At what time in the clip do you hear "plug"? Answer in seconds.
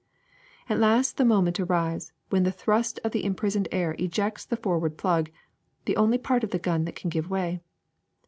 4.97-5.29